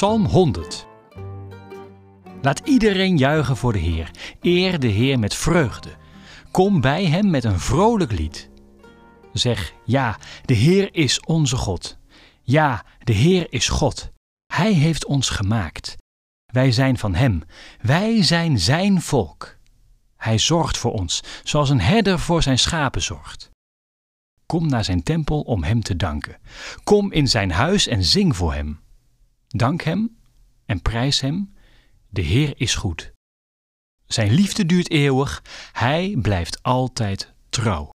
[0.00, 0.86] Psalm 100.
[2.42, 4.10] Laat iedereen juichen voor de Heer.
[4.40, 5.90] Eer de Heer met vreugde.
[6.50, 8.50] Kom bij hem met een vrolijk lied.
[9.32, 11.98] Zeg, ja, de Heer is onze God.
[12.42, 14.10] Ja, de Heer is God.
[14.52, 15.96] Hij heeft ons gemaakt.
[16.52, 17.42] Wij zijn van Hem.
[17.80, 19.56] Wij zijn Zijn volk.
[20.16, 23.50] Hij zorgt voor ons, zoals een herder voor zijn schapen zorgt.
[24.46, 26.36] Kom naar zijn tempel om Hem te danken.
[26.84, 28.80] Kom in zijn huis en zing voor Hem.
[29.56, 30.18] Dank Hem
[30.66, 31.54] en prijs Hem.
[32.08, 33.12] De Heer is goed.
[34.06, 35.42] Zijn liefde duurt eeuwig.
[35.72, 37.90] Hij blijft altijd trouw.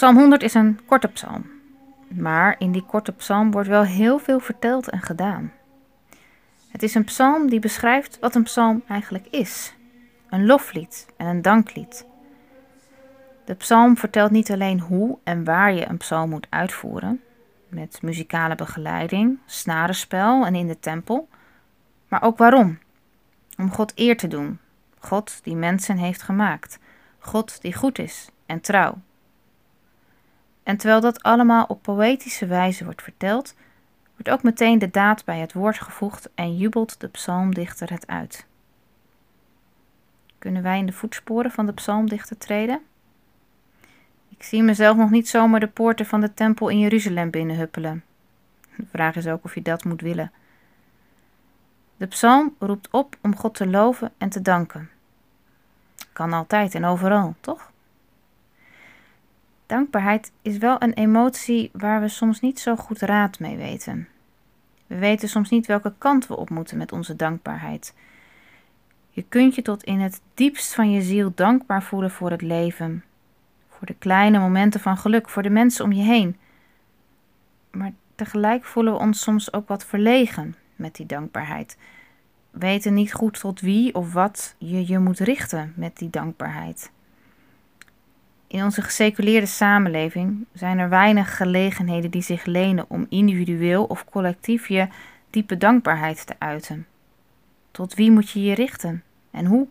[0.00, 1.50] Psalm 100 is een korte psalm.
[2.08, 5.52] Maar in die korte psalm wordt wel heel veel verteld en gedaan.
[6.68, 9.74] Het is een psalm die beschrijft wat een psalm eigenlijk is:
[10.30, 12.06] een loflied en een danklied.
[13.44, 17.20] De psalm vertelt niet alleen hoe en waar je een psalm moet uitvoeren,
[17.68, 21.28] met muzikale begeleiding, snarenspel en in de tempel,
[22.08, 22.78] maar ook waarom.
[23.56, 24.58] Om God eer te doen,
[24.98, 26.78] God die mensen heeft gemaakt,
[27.18, 28.98] God die goed is en trouw.
[30.62, 33.54] En terwijl dat allemaal op poëtische wijze wordt verteld,
[34.12, 38.46] wordt ook meteen de daad bij het woord gevoegd en jubelt de psalmdichter het uit.
[40.38, 42.80] Kunnen wij in de voetsporen van de psalmdichter treden?
[44.28, 48.04] Ik zie mezelf nog niet zomaar de poorten van de tempel in Jeruzalem binnenhuppelen.
[48.76, 50.32] De vraag is ook of je dat moet willen.
[51.96, 54.90] De psalm roept op om God te loven en te danken.
[56.12, 57.69] Kan altijd en overal, toch?
[59.70, 64.08] Dankbaarheid is wel een emotie waar we soms niet zo goed raad mee weten.
[64.86, 67.94] We weten soms niet welke kant we op moeten met onze dankbaarheid.
[69.10, 73.04] Je kunt je tot in het diepst van je ziel dankbaar voelen voor het leven,
[73.68, 76.36] voor de kleine momenten van geluk, voor de mensen om je heen.
[77.70, 81.76] Maar tegelijk voelen we ons soms ook wat verlegen met die dankbaarheid.
[82.50, 86.90] We weten niet goed tot wie of wat je je moet richten met die dankbaarheid.
[88.50, 94.68] In onze geseculeerde samenleving zijn er weinig gelegenheden die zich lenen om individueel of collectief
[94.68, 94.88] je
[95.30, 96.86] diepe dankbaarheid te uiten.
[97.70, 99.66] Tot wie moet je je richten en hoe?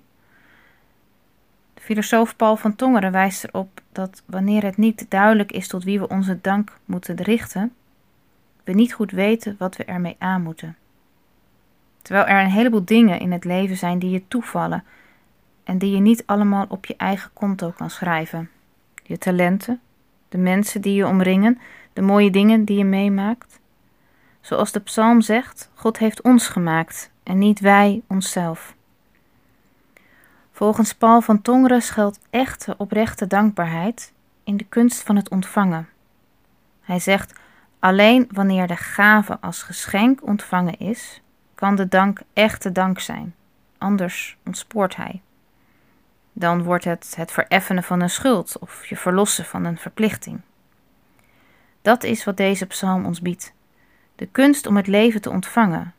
[1.73, 6.00] De filosoof Paul van Tongeren wijst erop dat wanneer het niet duidelijk is tot wie
[6.00, 7.73] we onze dank moeten richten,
[8.63, 10.78] we niet goed weten wat we ermee aan moeten.
[12.01, 14.84] Terwijl er een heleboel dingen in het leven zijn die je toevallen
[15.63, 18.50] en die je niet allemaal op je eigen konto kan schrijven
[19.09, 19.81] je talenten,
[20.30, 21.59] de mensen die je omringen,
[21.94, 23.59] de mooie dingen die je meemaakt.
[24.42, 28.75] Zoals de psalm zegt, God heeft ons gemaakt en niet wij onszelf.
[30.52, 35.90] Volgens Paul van Tongeren schuilt echte oprechte dankbaarheid in de kunst van het ontvangen.
[36.81, 37.40] Hij zegt,
[37.80, 41.22] alleen wanneer de gave als geschenk ontvangen is,
[41.56, 43.35] kan de dank echte dank zijn,
[43.78, 45.22] anders ontspoort hij
[46.40, 50.41] dan wordt het het vereffenen van een schuld of je verlossen van een verplichting.
[51.82, 53.53] Dat is wat deze psalm ons biedt:
[54.16, 55.94] de kunst om het leven te ontvangen,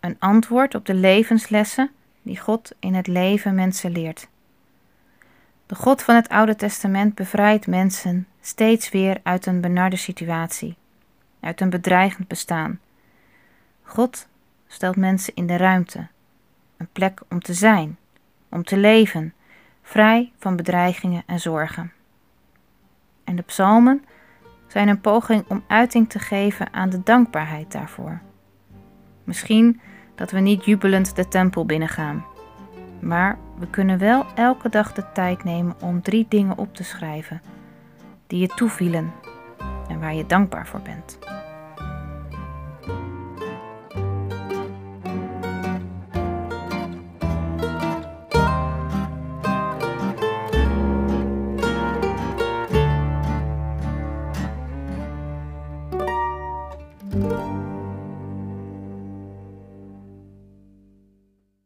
[0.00, 1.90] een antwoord op de levenslessen
[2.22, 4.28] die God in het leven mensen leert.
[5.66, 10.76] De God van het Oude Testament bevrijdt mensen steeds weer uit een benarde situatie,
[11.40, 12.80] uit een bedreigend bestaan.
[13.82, 14.26] God
[14.66, 16.06] stelt mensen in de ruimte,
[16.76, 17.98] een plek om te zijn,
[18.48, 19.34] om te leven
[19.84, 21.92] vrij van bedreigingen en zorgen.
[23.24, 24.04] En de psalmen
[24.66, 28.20] zijn een poging om uiting te geven aan de dankbaarheid daarvoor.
[29.24, 29.80] Misschien
[30.14, 32.24] dat we niet jubelend de tempel binnengaan,
[33.00, 37.42] maar we kunnen wel elke dag de tijd nemen om drie dingen op te schrijven
[38.26, 39.12] die je toevielen
[39.88, 41.18] en waar je dankbaar voor bent.